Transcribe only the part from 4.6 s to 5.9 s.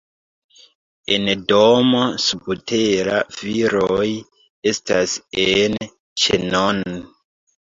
estas en